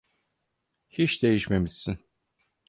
Hiç 0.89 1.23
değişmemişsin. 1.23 1.99